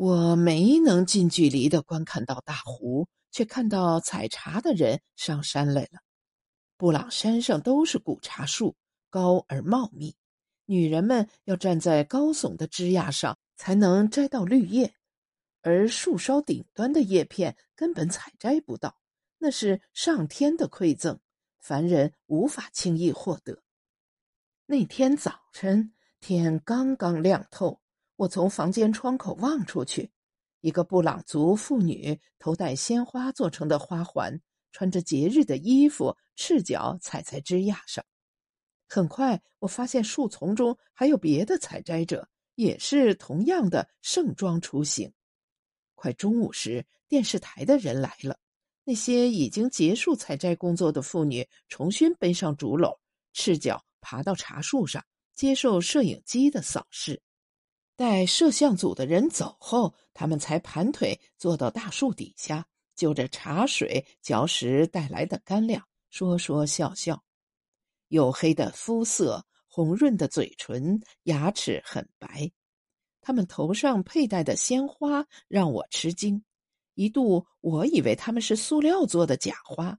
[0.00, 5.98] 我没能近距离的观看到大湖，却看到采茶的人上山来了。
[6.76, 8.76] 布朗山上都是古茶树，
[9.10, 10.14] 高而茂密，
[10.66, 14.94] 女人们要站在高耸的枝桠上才能摘到绿叶，
[15.62, 19.00] 而树梢顶端的叶片根本采摘不到，
[19.38, 21.18] 那是上天的馈赠，
[21.58, 23.64] 凡人无法轻易获得。
[24.66, 27.80] 那天早晨，天刚刚亮透。
[28.18, 30.10] 我从房间窗口望出去，
[30.60, 34.36] 一个布朗族妇女头戴鲜花做成的花环，
[34.72, 38.04] 穿着节日的衣服，赤脚踩在枝桠上。
[38.88, 45.12] 很快，我发现树丛中还有别的采摘者，也是同样的盛装出行。
[45.94, 48.36] 快中午时，电视台的人来了，
[48.82, 52.98] 那些已经结束采摘工作的妇女重新背上竹篓，
[53.32, 55.04] 赤脚爬到茶树上，
[55.36, 57.22] 接受摄影机的扫视。
[57.98, 67.20] 待摄像组的人走后，他们才盘腿坐到大树底下，就着茶水嚼食带来的干粮，说说笑笑。
[68.10, 72.52] 黝黑的肤色，红润的嘴唇，牙齿很白。
[73.20, 76.44] 他们头上佩戴的鲜花让我吃惊，
[76.94, 79.98] 一度我以为他们是塑料做的假花。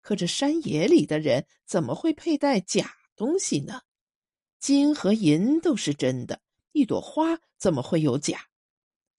[0.00, 3.82] 可这山野里的人怎么会佩戴假东西呢？
[4.58, 6.40] 金和银都是真的。
[6.74, 8.46] 一朵花怎么会有假？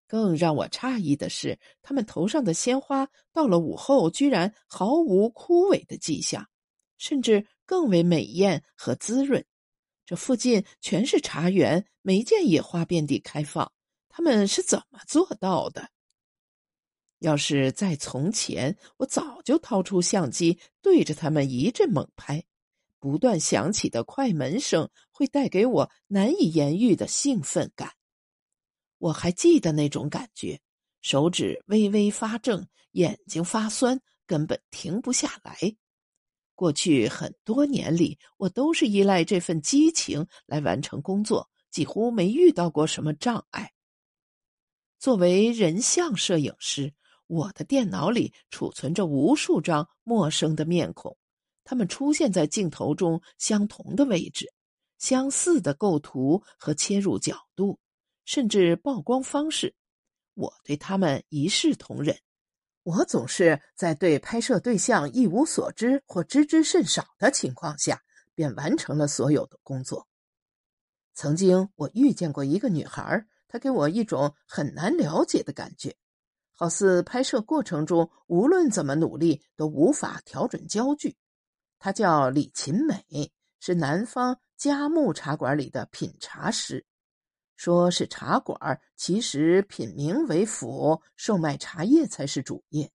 [0.07, 6.47] 更让我诧异的是，他们头上的鲜花到了午后居然毫无枯萎的迹象，
[6.97, 9.43] 甚至更为美艳和滋润。
[10.05, 13.71] 这附近全是茶园，没见野花遍地开放，
[14.09, 15.89] 他们是怎么做到的？
[17.19, 22.43] 要是在从前，我早就掏出相机对着他们一阵猛拍。
[23.05, 27.93] 不断响起的快门声会带给我难以言喻的兴奋感。
[28.97, 30.59] 我还记得那种感觉，
[31.03, 35.55] 手指微微发胀，眼睛发酸，根本停不下来。
[36.55, 43.71] 过去很多年里，我都是依赖这份激情来完成工作，几乎没遇到过什么障碍。
[44.97, 46.91] 作为人像摄影师，
[47.27, 51.15] 我的电脑里储存着无数张陌生的面孔。
[51.65, 54.53] 他们出现在镜头中相同的位置，
[54.99, 57.77] 相似的构图和切入角度，
[58.23, 59.75] 甚至曝光方式，
[60.35, 62.15] 我对他们一视同仁。
[62.83, 67.99] 我总是在对拍摄对象一无所知或知之甚少的情况下，
[68.35, 70.07] 便完成了所有的工作。
[71.15, 75.95] 曾经我遇见过一个女孩，她给我一种很难了解的感觉，
[76.53, 81.15] 好似拍摄过程中无论怎么努力都无法调整焦距。
[81.79, 86.85] 她叫李琴美，是南方嘉木茶馆里的品茶师。
[87.55, 92.91] 说是茶馆，其实品茗为辅，售卖茶叶才是主业。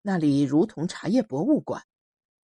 [0.00, 1.84] 那里如同茶叶博物馆，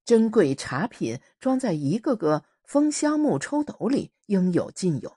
[0.04, 5.16] 珍贵茶品装在一个个枫香木抽斗里，应有尽有，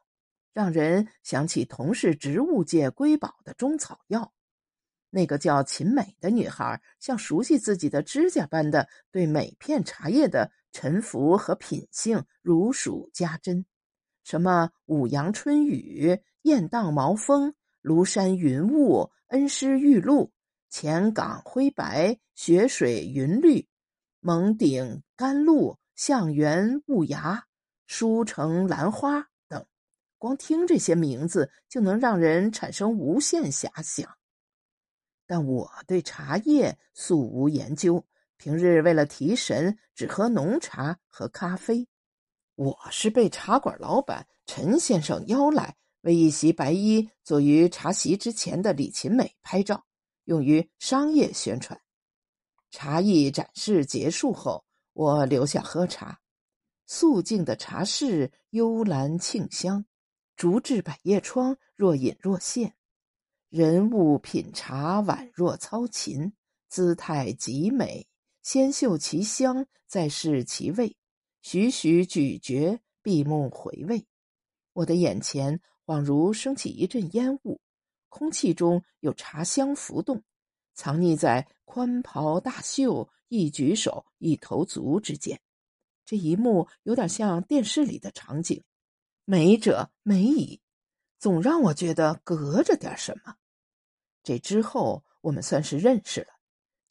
[0.53, 4.33] 让人想起同是植物界瑰宝的中草药。
[5.11, 13.63] 那个叫秦美的女孩，像熟悉自己的指甲般的对每片茶叶的沉浮和品性如数家珍。
[14.23, 20.31] 什么五阳春雨、雁荡毛峰、庐山云雾、恩施玉露、
[20.69, 23.67] 前港灰白、雪水云绿、
[24.21, 27.45] 蒙顶甘露、象园雾芽、
[27.85, 29.65] 舒城兰花等，
[30.17, 34.09] 光听这些名字就能让人产生无限遐想。
[35.31, 38.05] 但我对茶叶素无研究，
[38.35, 41.87] 平日为了提神，只喝浓茶和咖啡。
[42.55, 49.85] 我是被茶馆老板陈先生邀来，为一袭白衣坐于茶席之前的李琴美拍照，
[50.25, 51.79] 用于商业宣传。
[52.69, 56.19] 茶艺展示结束后，我留下喝茶。
[56.87, 59.85] 素净的茶室，幽兰沁香，
[60.35, 62.75] 竹制百叶窗，若隐若现。
[63.51, 66.31] 人物品茶宛若操琴，
[66.69, 68.07] 姿态极美。
[68.41, 70.95] 先嗅其香，再试其味，
[71.41, 74.05] 徐徐咀嚼，闭目回味。
[74.71, 77.59] 我的眼前恍如升起一阵烟雾，
[78.07, 80.23] 空气中有茶香浮动，
[80.73, 85.37] 藏匿在宽袍大袖、一举手、一投足之间。
[86.05, 88.63] 这一幕有点像电视里的场景，
[89.25, 90.61] 美者美矣，
[91.19, 93.35] 总让我觉得隔着点什么。
[94.23, 96.27] 这之后，我们算是认识了。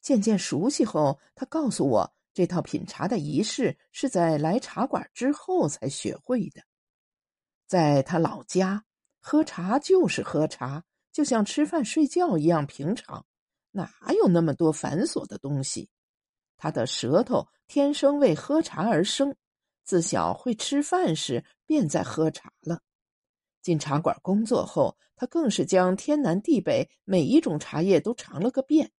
[0.01, 6.61] 渐渐熟悉后，他告诉我，这套品茶的仪式是在来茶馆之后才学会的。
[7.67, 8.83] 在他老家，
[9.19, 13.25] 喝茶就是喝茶，就像吃饭睡觉一样平常，
[13.71, 13.89] 哪
[14.19, 15.89] 有那么多繁琐的东西？
[16.57, 19.35] 他的舌头天生为喝茶而生，
[19.83, 22.81] 自小会吃饭时便在喝茶了。
[23.61, 28.91] 进茶馆工作后，他更是将天南地北每一种茶叶都尝了个遍，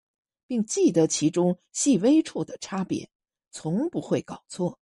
[0.46, 3.08] 并记得其中细微处的差别，
[3.50, 4.78] 从不会搞错。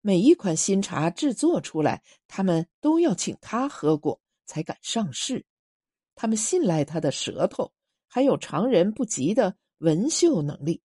[0.00, 5.44] 每一款新茶制作出来，他们都要请他喝过才敢上市。
[6.14, 7.72] 他们信赖他的舌头，
[8.08, 10.82] 还有常人不及的闻嗅能力，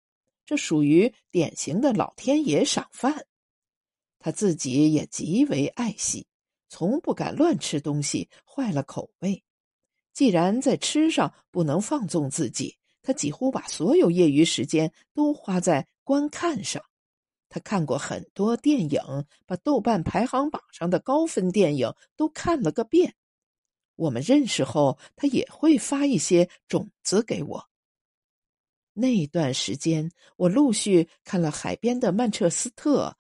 [0.46, 3.28] 这属于典型的老天爷赏饭。
[4.18, 6.26] 他自己也极为爱惜，
[6.74, 9.44] 从不敢乱吃东西，坏了口味。
[10.12, 16.84] 既然在吃上不能放纵自己，他几乎把所有业余时间都花在观看上。
[17.48, 19.00] 他看过很多电影，
[19.46, 23.14] 把豆瓣排行榜上的高分电影都看了个遍。
[23.96, 27.70] 我们认识后，他也会发一些种子给我。
[28.94, 33.10] 那段时间，我陆续看了《海边的曼彻斯特》《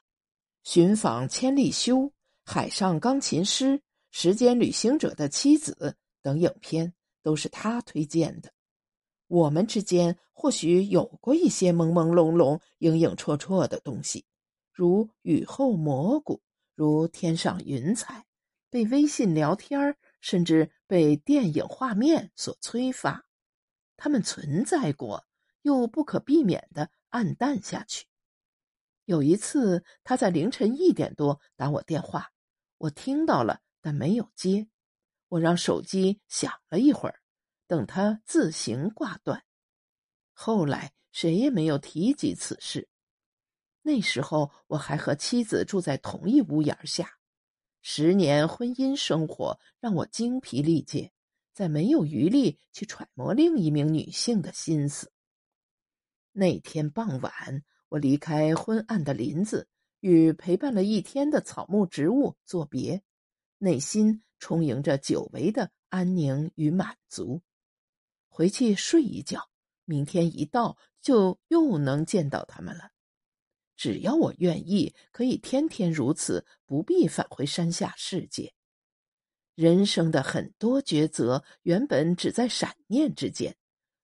[0.64, 1.98] 寻访千利休》
[2.45, 3.66] 《海上钢琴师》
[4.12, 5.78] 《时间旅行者的妻子》
[6.22, 8.51] 等影片，都是他推荐的。
[9.28, 14.25] 我们之间或许有过一些朦朦胧胧、影影绰绰的东西，
[14.74, 16.42] 如雨后蘑菇，
[16.75, 18.25] 如天上云彩，
[18.69, 23.25] 被微信聊天甚至被电影画面所催发。
[23.96, 25.25] 他们存在过，
[25.62, 28.06] 又不可避免的暗淡下去。
[29.06, 32.31] 有一次，他在凌晨一点多打我电话，
[32.84, 34.68] 我听到了，但没有接。
[35.30, 37.22] 我让手机响了一会儿。
[37.66, 39.42] 等他自行挂断，
[40.34, 42.90] 后来谁也没有提及此事。
[43.84, 47.18] 那时候我还和妻子住在同一屋檐下，
[47.82, 51.14] 十年婚姻生活让我精疲力竭，
[51.54, 55.14] 再没有余力去揣摩另一名女性的心思。
[56.34, 59.70] 那天傍晚，我离开昏暗的林子，
[60.04, 63.02] 与陪伴了一天的草木植物作别，
[63.58, 67.42] 内心充盈着久违的安宁与满足。
[68.28, 69.50] 回去睡一觉，
[69.86, 72.92] 明天一到就又能见到他们了。
[73.78, 78.54] 只要我愿意，可以天天如此，不必返回山下世界。
[79.56, 83.56] 人生的很多抉择，原本只在闪念之间，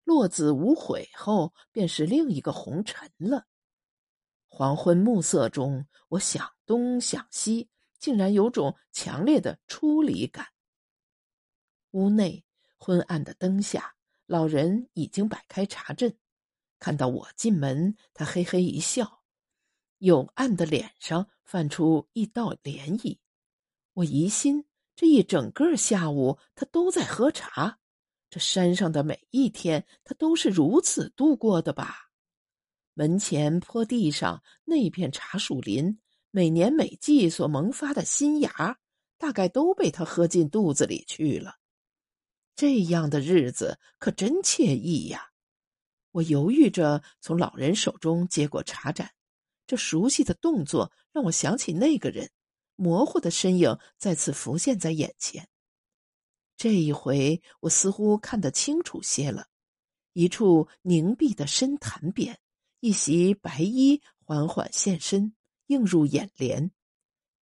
[0.05, 3.48] 落子无悔后，便是另一个红尘了。
[4.49, 10.45] 黄昏暮色中，我想东想西，竟然有种强烈的出离感。
[11.91, 12.43] 屋内
[12.77, 13.95] 昏暗的灯下。
[14.25, 16.15] 老人已经摆开茶阵，
[16.77, 19.23] 看到我进门，他嘿嘿一笑，
[19.97, 23.17] 黝暗的脸上泛出一道涟漪。
[23.93, 24.63] 我疑心
[24.95, 27.79] 这一整个下午他都在喝茶，
[28.29, 32.08] 这山上的每一天他都是如此度过的吧？
[32.99, 36.01] 门前坡地上那片茶树林，
[36.31, 38.77] 每年每季所萌发的新芽，
[39.17, 41.55] 大概都被他喝进肚子里去了。
[42.57, 45.29] 这样的日子可真惬意呀！
[46.11, 49.09] 我犹豫着从老人手中接过茶盏，
[49.65, 52.29] 这熟悉的动作让我想起那个人，
[52.75, 55.47] 模糊的身影再次浮现在眼前。
[56.57, 59.47] 这一回，我似乎看得清楚些了：
[60.11, 62.37] 一处凝碧的深潭边，
[62.79, 65.33] 一袭白衣缓缓现身，
[65.67, 66.71] 映入眼帘。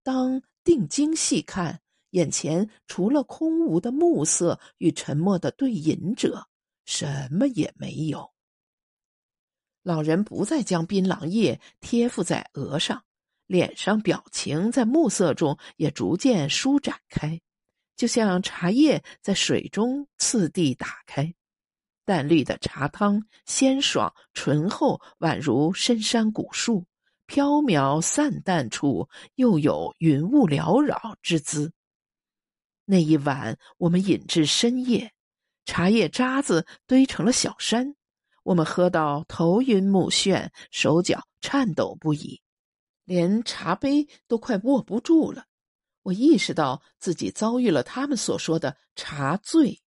[0.03, 1.81] 当定睛细看。
[2.11, 6.47] 眼前除了空无的暮色与沉默的对饮者，
[6.85, 8.33] 什么也没有。
[9.83, 13.05] 老人不再将槟榔叶贴附在额上，
[13.49, 17.41] 脸上表情在暮色中也逐渐舒展开，
[17.97, 21.35] 就像茶叶在水中次第打开。
[22.05, 26.87] 淡绿的茶汤鲜爽醇厚，宛如深山古树，
[27.27, 31.73] 飘渺散淡处又有云雾缭绕之姿。
[32.85, 35.13] 那一晚，我们饮至深夜，
[35.65, 37.97] 茶叶渣子堆成了小山，
[38.43, 42.43] 我们喝到头晕目眩，手脚颤抖不已，
[43.05, 45.47] 连茶杯都快握不住了。
[46.03, 49.81] 我意识到自己遭遇了他们所说的茶醉，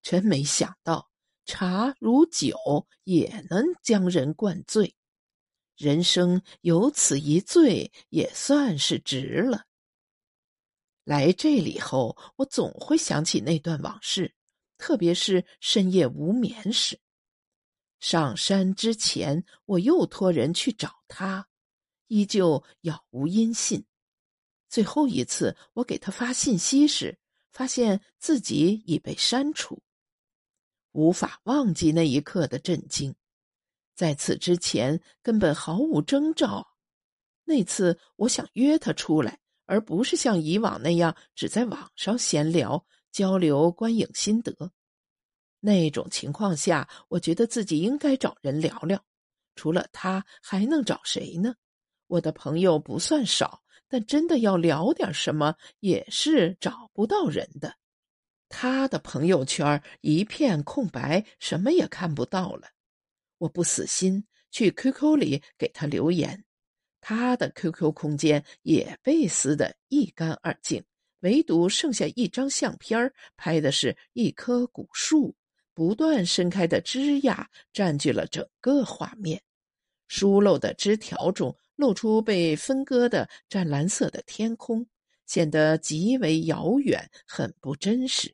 [0.00, 1.10] 真没想到
[1.44, 4.94] 茶如酒也能将人灌醉，
[5.76, 9.66] 人生有此一醉也算是值了。
[11.04, 14.34] 来这里后，我总会想起那段往事，
[14.78, 16.98] 特别是深夜无眠时。
[17.98, 21.48] 上山之前，我又托人去找他，
[22.06, 23.84] 依旧杳无音信。
[24.68, 27.18] 最后一次，我给他发信息时，
[27.50, 29.82] 发现自己已被删除。
[30.92, 33.14] 无法忘记那一刻的震惊。
[33.94, 36.66] 在此之前，根本毫无征兆。
[37.44, 44.72] 那次我想约他出来，而不是像以往那样只在网上闲聊交流观影心得。
[45.60, 49.02] 那种情况下，我觉得自己应该找人聊聊。
[49.54, 51.54] 除了他，还能找谁呢？
[52.06, 57.76] 我的朋友不算少，但真的要聊点什么，也是找不到人的。
[58.54, 62.68] 他的朋友圈一片空白，什么也看不到了。
[63.38, 66.44] 我不死心，去 QQ 里给他留言。
[67.00, 70.84] 他的 QQ 空间也被撕得一干二净，
[71.20, 75.34] 唯独剩下一张相片拍的是一棵古树，
[75.72, 79.42] 不断伸开的枝桠占据了整个画面。
[80.08, 84.86] 疏漏的枝条中露出被分割的湛蓝色的天空，
[85.26, 88.32] 显得极为遥远，很不真实。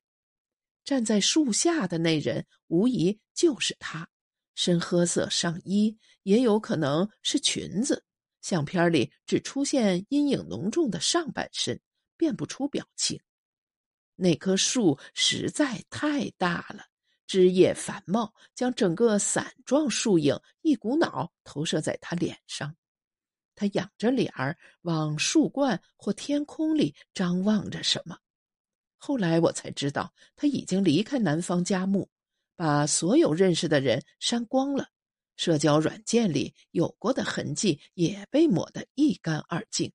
[0.88, 4.09] 站在树下的那人无疑就是他，
[4.54, 8.02] 深褐色上衣，也有可能是裙子。
[8.40, 11.78] 相片里只出现阴影浓重的上半身，
[12.16, 13.21] 辨不出表情。
[14.16, 16.87] 那棵树实在太大了，
[17.26, 22.75] 枝叶繁茂，将整个伞状树影一股脑投射在他脸上。
[23.54, 28.16] 他仰着脸儿往树冠或天空里张望着什么。
[28.99, 32.11] 后来我才知道，他已经离开南方佳木，
[32.57, 34.88] 把所有认识的人删光了。
[35.37, 39.93] 社交软件里有过的痕迹也被抹得一干二净，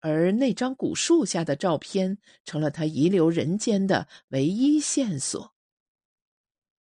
[0.00, 5.54] 而那张古树下的照片成了他遗留人间的唯一线索。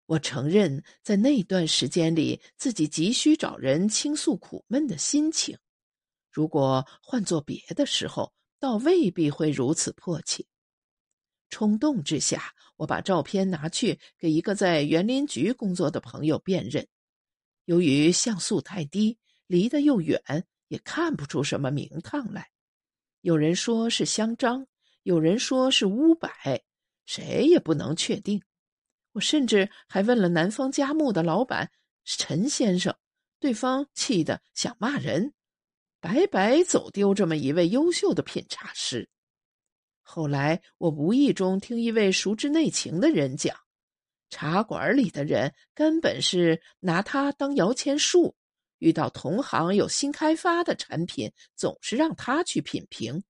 [0.06, 5.58] 我承认，在那段时间里，自己急需找人倾诉苦闷的心情。
[6.30, 10.46] 如果换做别的时候，倒未必会如此迫切。
[11.50, 16.88] 冲动之下，我把照片拿去给一个在园林局工作的朋友辨认。
[17.66, 20.22] 由于像素太低，离得又远，
[20.68, 22.50] 也看不出什么名堂来。
[23.22, 24.68] 有人说是香樟，
[25.04, 26.30] 有人说是乌柏，
[27.06, 28.42] 谁也不能确定。
[29.14, 31.72] 我甚至还问了南方佳木的老板
[32.06, 32.96] 陈先生，
[33.40, 35.34] 对方气得想骂人，
[36.00, 39.10] 白白走丢这么一位优秀的品茶师。
[40.10, 43.58] 后来我无意中听一位熟知内情的人讲。
[44.30, 48.34] 茶馆里的人根本是拿它当摇钱树，
[48.80, 53.22] 遇到同行有新开发的产品，总是让他去品评，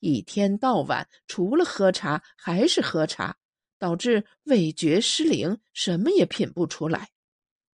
[0.00, 3.36] 一天到晚除了喝茶还是喝茶，
[3.78, 7.08] 导致味觉失灵，什么也品不出来。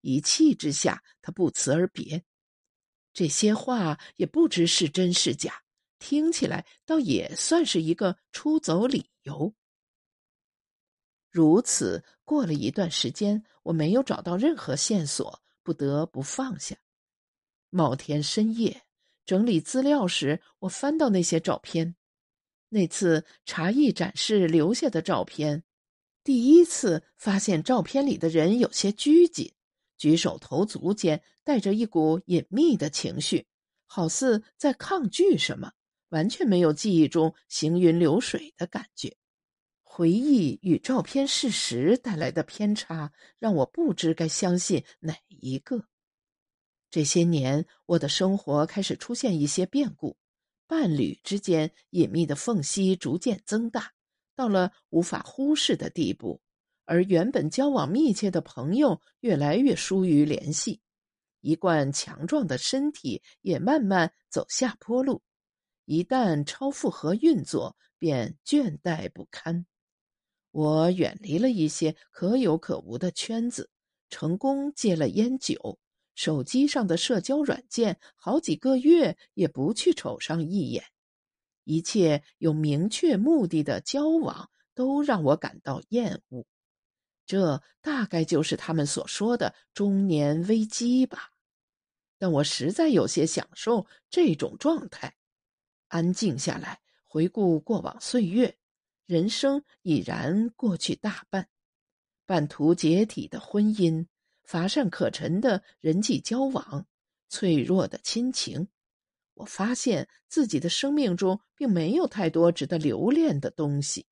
[0.03, 2.23] 一气之下，他不辞而别。
[3.15, 5.63] 这些话也不知是真是假，
[6.03, 9.55] 听起来倒也算是一个出走理由。
[11.31, 16.77] 如此过了一段时间，我没有找到任何线索，不得不放下。
[17.71, 18.83] 某天深夜
[19.25, 21.95] 整理资料时，我翻到那些照片，
[22.69, 25.63] 那次茶艺展示留下的照片，
[26.25, 29.55] 第一次发现照片里的人有些拘谨，
[29.97, 33.47] 举手投足间带着一股隐秘的情绪，
[33.87, 35.73] 好似在抗拒什么，
[36.13, 39.17] 完全没有记忆中行云流水的感觉。
[39.83, 45.87] 回忆与照片事实带来的偏差，让我不知该相信哪一个。
[46.91, 50.17] 这些年，我的生活开始出现一些变故，
[50.67, 53.93] 伴侣之间隐秘的缝隙逐渐增大，
[54.37, 56.41] 到了无法忽视的地步；
[56.85, 60.81] 而原本交往密切的朋友越来越疏于联系，
[61.41, 65.23] 一贯强壮的身体也慢慢走下坡路。
[65.85, 69.67] 一旦超负荷运作，便倦怠不堪。
[70.51, 73.71] 我远离了一些可有可无的圈子，
[74.11, 75.79] 成功戒了烟酒。
[76.15, 80.85] 手机上的社交软件，好几个月也不去瞅上一眼。
[81.65, 86.45] 一切有明确目的的交往，都让我感到厌恶。
[87.25, 91.31] 这大概就是他们所说的中年危机吧。
[92.19, 95.15] 但我实在有些享受这种状态，
[95.93, 98.57] 安静下来，回顾过往岁月。
[99.05, 101.47] 人生已然过去大半，
[102.25, 104.07] 半途解体的婚姻，
[104.43, 106.87] 乏善可陈的人际交往，
[107.29, 108.67] 脆弱的亲情，
[109.35, 114.07] 我发现自己的生命中并没有太多值得留恋的东西。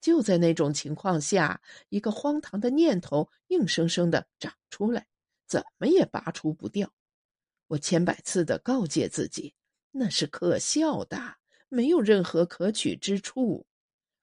[0.00, 5.06] 就在那种情况下，一个荒唐的念头硬生生的长出来，
[5.46, 6.92] 怎么也拔除不掉。
[7.68, 9.54] 我千百次的告诫自己，
[9.98, 11.36] 那是可笑的，
[11.68, 13.66] 没有任何可取之处。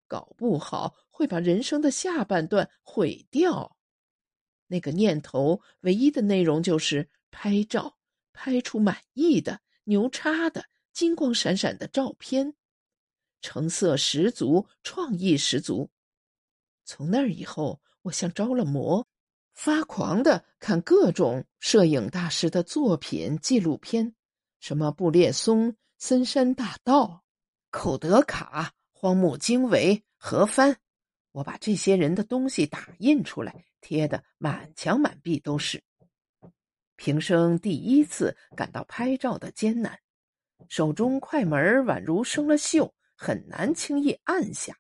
[0.08, 3.76] 搞不好会把人生的下半段毁掉。
[4.68, 7.98] 那个念头唯一的内容就是拍照，
[8.32, 12.54] 拍出满意的、牛叉的、金光闪闪的照片，
[13.42, 15.90] 成色十足，创意十足。
[16.86, 19.08] 从那儿以后，我像着了魔，
[19.54, 24.14] 发狂的看各种摄影大师的作品纪录片，
[24.64, 27.26] 什么布列松、森山大道、
[27.70, 30.78] 寇德卡、荒木经惟、何帆。
[31.34, 35.84] 我把这些人的东西打印出来，贴的满墙满壁都是。
[36.96, 40.00] 平生第一次感到拍照的艰难，
[40.70, 44.78] 手中快门宛如生了锈，很难轻易按下。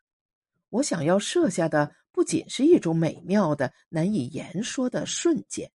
[0.70, 5.70] 我想要摄下的不仅是一种美妙的、难以言说的瞬间，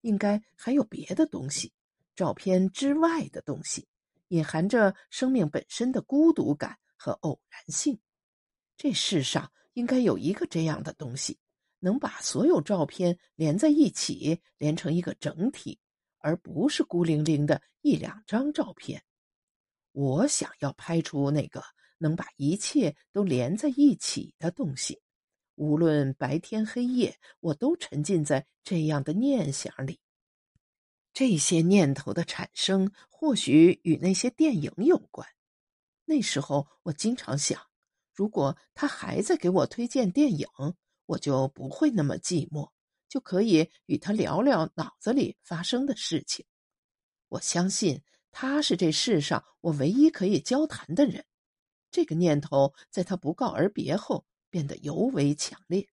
[0.00, 1.72] 应该还有别的东西，
[2.14, 3.86] 照片之外的东西，
[4.28, 7.98] 隐含着生命本身的孤独感和偶然性。
[8.76, 9.50] 这世上。
[9.74, 11.36] 应该有一个这样的东西，
[11.80, 15.76] 能把所有照片连在一起，连成一个整体，
[16.18, 19.02] 而不是孤零零的一两张照片。
[19.90, 21.60] 我想要拍出那个
[21.98, 25.02] 能把一切都连在一起的东西。
[25.56, 29.98] 无论白天黑夜，我都沉浸在这样的念想里。
[31.14, 35.26] 这些念头的产生，或许与那些电影有关。
[36.04, 37.62] 那时候，我经常想。
[38.12, 40.46] 如果他还在给我推荐电影，
[41.06, 42.68] 我就不会那么寂寞，
[43.08, 46.44] 就可以与他聊聊脑子里发生的事情。
[47.28, 48.02] 我相信
[48.32, 51.24] 他是这世上我唯一可以交谈的人。
[51.92, 55.88] 这个念头在他不告而别后变得尤为强烈。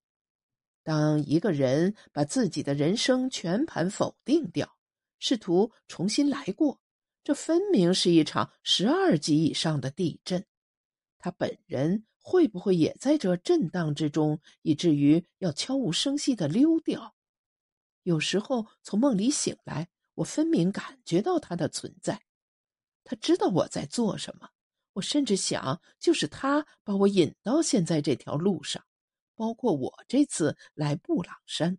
[0.84, 4.76] 当一个人把自己的人生全盘否定掉，
[5.22, 6.82] 试图重新来过，
[7.24, 10.46] 这分明是一场十二级以上的地震。
[11.18, 12.04] 他本人。
[12.24, 17.16] 会不会也在这震荡之中，以至于要悄无声息的溜掉？
[18.04, 22.22] 有时候从梦里醒来，我分明感觉到他的存在。
[23.04, 24.48] 他知道我在做什么。
[24.94, 28.86] 我甚至想，就是他把我引到现在这条路上，
[29.34, 31.76] 包括我这次来布朗山。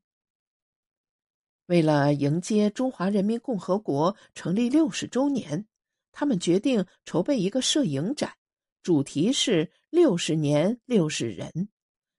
[1.72, 5.66] 为了迎接中华人民共和国成立六十周年，
[6.12, 8.34] 他们决定筹备一个摄影展。
[8.82, 11.70] 主题是六十年六十人，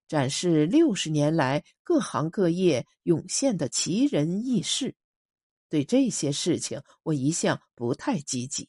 [0.08, 4.96] 展示六十年来各行各业涌现的奇人异事。
[5.70, 8.68] 对这些事情，我一向不太积极，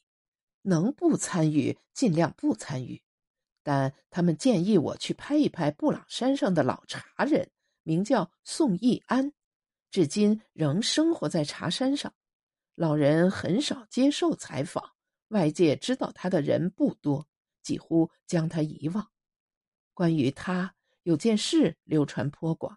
[0.61, 3.01] 能不参与尽量不参与。
[3.63, 7.51] 但他们建议我去拍一拍布朗山上的老茶人，
[7.85, 9.33] 名叫宋义安，
[9.95, 12.13] 至今仍生活在茶山上。
[12.75, 14.83] 老人很少接受采访，
[15.29, 17.25] 外界知道他的人不多。
[17.63, 19.09] 几乎将他遗忘。
[19.93, 22.77] 关于他，有件事流传颇广：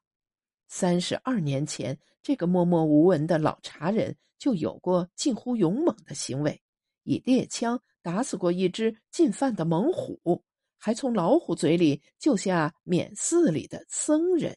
[0.68, 6.62] 三十二年前，这个默默无闻的老茶人就有过近乎勇猛的行为，
[7.02, 10.46] 以猎枪打死过一只进犯的猛虎，
[10.78, 14.56] 还从老虎嘴里救下缅寺里的僧人。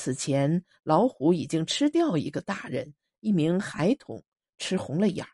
[0.00, 4.24] 此前，老虎已经吃掉一个大人，一名孩童
[4.56, 5.30] 吃红了眼儿。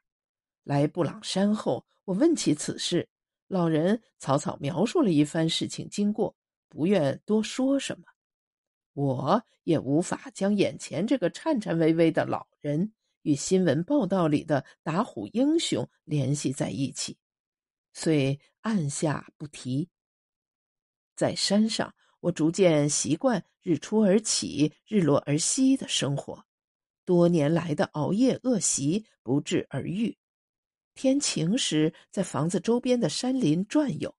[0.65, 3.09] 来布朗山后，我问起此事。
[3.47, 6.35] 老人草草描述了一番事情经过，
[6.69, 8.07] 不愿多说什么。
[8.95, 17.17] 我也无法将眼前这个颤颤巍巍的老人与新闻报道里的打虎英雄联系在一起，
[17.93, 19.89] 遂按下不提。
[21.15, 26.45] 在山上，我逐渐习惯日出而起、日落而息的生活，
[27.05, 30.17] 多年来的熬夜恶习不治而愈。
[30.95, 34.11] 天晴时，在房子周边的山林转悠；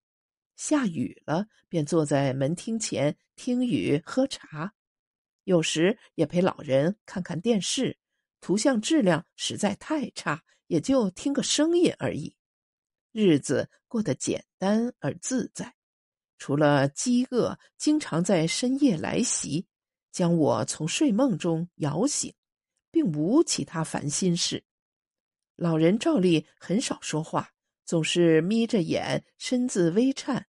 [0.55, 4.73] 下雨了，便坐在门厅前听雨喝茶。
[5.45, 7.97] 有时也陪老人看看电视，
[8.41, 12.35] 图像质量实在太差，也就听个声音而已。
[13.11, 15.73] 日子过得简单而自在，
[16.37, 19.65] 除了饥饿经常在深夜来袭，
[20.11, 22.33] 将我从睡梦中摇醒，
[22.91, 24.63] 并无其他烦心事。
[25.55, 27.49] 老人照例很少说话，
[27.85, 30.47] 总是眯着眼，身子微颤，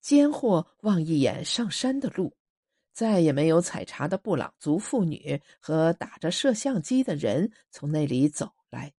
[0.00, 2.34] 间或望一眼上山的路。
[2.92, 8.94] 再也没有采茶的布朗族妇女和打着摄像机的人从那里走来，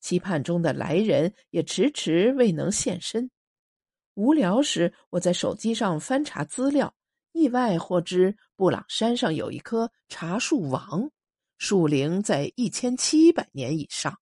[0.00, 3.30] 期盼中的来人也迟迟未能现身。
[4.16, 6.94] 无聊时，我在手机上翻查资料，
[7.32, 11.10] 意外获知布朗山上有一棵茶树王，
[11.58, 14.18] 树龄在一千七百年以上。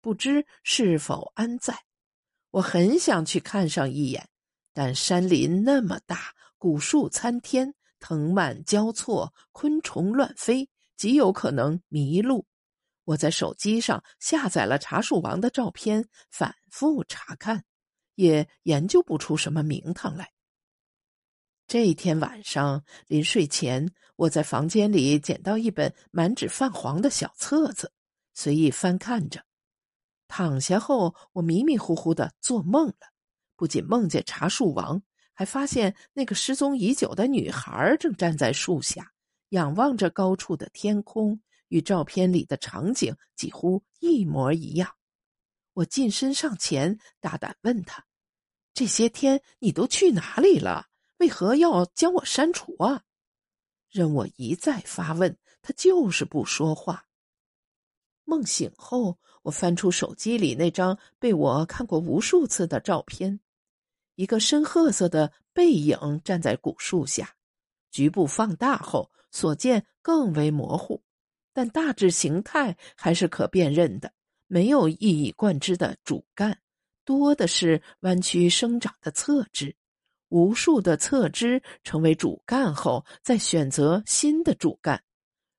[0.00, 1.78] 不知是否安在，
[2.50, 4.26] 我很想去看上一眼，
[4.72, 12.46] 但山林那么大，古树参天，藤蔓交错，昆虫乱飞，极有可能迷路。
[13.04, 17.62] 我在手机上下载了茶树王的照片，反复查看，
[18.16, 20.32] 也研究不出什么名堂来。
[21.68, 27.92] 这一天晚上临睡前，我在房间里捡到一本满纸泛黄的小册子，
[28.34, 29.44] 随意翻看着。
[30.28, 33.12] 躺下后，我迷迷糊糊的做梦了，
[33.56, 35.02] 不仅梦见茶树王，
[35.32, 39.12] 还发现那个失踪已久的女孩正站在树下，
[39.50, 44.94] 仰望着高处的天空，与照片里的场景几乎一模一样。
[45.74, 48.05] 我近身上前，大胆问他
[48.76, 50.88] ：“这些天你都去哪里了？
[51.16, 53.04] 为何要将我删除啊？”
[53.88, 57.06] 任我一再发问，他就是不说话。
[58.24, 63.40] 梦醒后，我翻出手机里那张被我看过无数次的照片，
[64.14, 67.34] 一个深褐色的背影站在古树下，
[67.90, 71.02] 局部放大后所见更为模糊，
[71.54, 74.12] 但大致形态还是可辨认的。
[74.48, 76.60] 没有一以贯之的主干，
[77.06, 79.74] 多的是弯曲生长的侧枝，
[80.28, 85.02] 无数的侧枝成为主干后，再选择新的主干。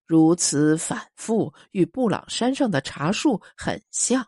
[0.05, 4.27] 如此反复，与布朗山上的茶树很像。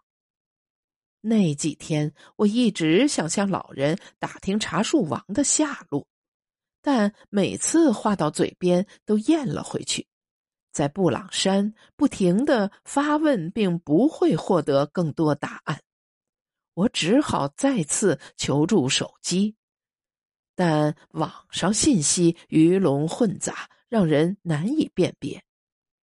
[1.22, 6.08] 那几天，我一直想向老人打听茶树王的下落，
[6.82, 10.08] 但每次话到嘴边都咽了回去。
[10.72, 15.82] 在布朗山不停的发问，并不会获得更多答案。
[16.80, 19.54] 我只好再次求助手机，
[20.56, 25.44] 但网上信息鱼龙混杂，让人难以辨别。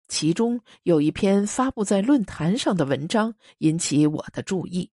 [0.06, 4.88] 其中有一篇发布在论坛上的文章引起我的注意，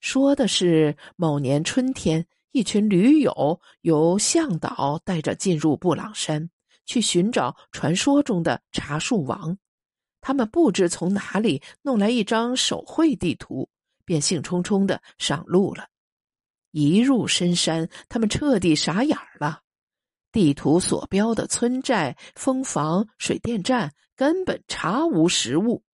[0.00, 6.48] 说的是某年春天，一群驴友由向导带着进入布朗山，
[6.86, 9.58] 去寻找传说中的茶树王。
[10.22, 13.68] 他们不知从哪里弄来一张手绘地图，
[14.04, 15.88] 便兴冲冲的上路了。
[16.70, 19.60] 一入深山，他们彻底傻眼了。
[20.32, 25.84] 地图所标的村寨、蜂房、水电站根本查无实物，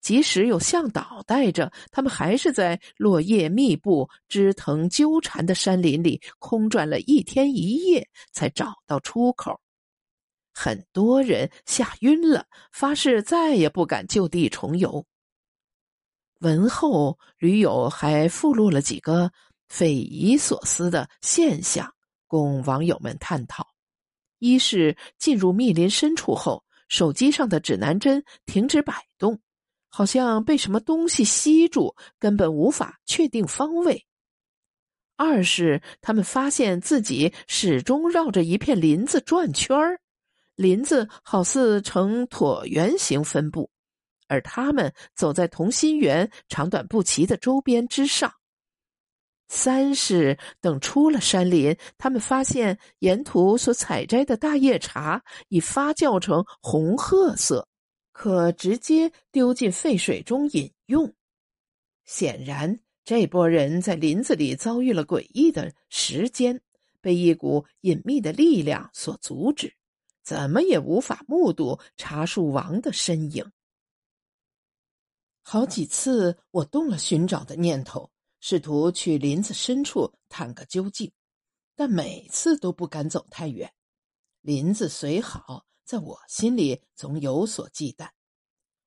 [0.00, 9.60] 即使有向导带着，他们还是在落叶密布、枝藤纠缠的山林里空转了一天一夜，才找到出口。
[10.54, 15.04] 很多人吓晕了，发誓再也不敢就地重游。
[16.42, 19.30] 文后，驴友还附录了几个
[19.68, 21.92] 匪夷所思的现象，
[22.26, 23.66] 供网友们探讨。
[24.38, 29.40] 一是进入密林深处后，手机上的指南针停止摆动，
[29.88, 34.04] 好像被什么东西吸住，根本无法确定方位；
[35.16, 40.00] 二是他们发现自己始终绕着一片林子转圈儿，
[40.56, 43.70] 林子好似呈椭圆形分布，
[44.32, 48.32] 而他们走在同心圆长短不齐的周边之上。
[49.48, 57.68] 三是等出了山林，他们发现沿途所采摘的大叶茶已发酵成红褐色，
[58.12, 61.12] 可直接丢进沸水中饮用。
[62.06, 66.58] 显然，这波人在林子里遭遇了诡异的时间，
[67.02, 69.74] 被一股隐秘的力量所阻止，
[70.24, 73.44] 怎么也无法目睹茶树王的身影。
[75.42, 78.10] 好几次，我动了寻找的念头。
[78.44, 81.12] 试图去林子深处探个究竟，
[81.76, 83.72] 但每次都不敢走太远。
[84.40, 88.08] 林子虽好，在我心里总有所忌惮。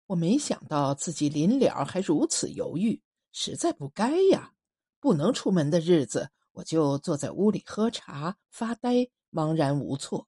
[0.07, 4.51] 我没想到自己临了还如此犹豫，实在不该呀！
[4.99, 10.27] 不能出门的日子，我就坐在屋里喝茶发呆，茫然无措。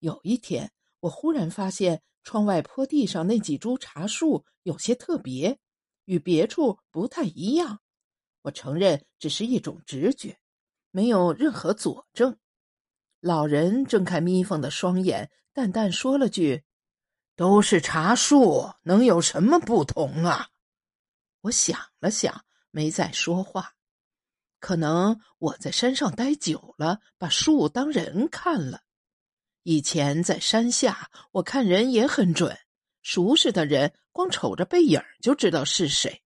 [0.00, 5.58] 有一天，我忽然发现窗外坡地上那几株茶树有些特别，
[6.04, 7.80] 与别处不太一样。
[8.42, 10.38] 我承认只是一种直觉，
[10.90, 12.36] 没有任何佐证。
[13.20, 16.64] 老人睁开眯缝的双眼，淡淡说了句
[17.36, 20.48] ：“都是茶树，能有什么不同啊？”
[21.42, 23.74] 我想了想，没再说话。
[24.58, 28.82] 可能我在山上待久了，把树当人看了。
[29.62, 32.56] 以前在山下，我看人也很准，
[33.02, 36.22] 熟识的人光瞅着背影就知道是谁。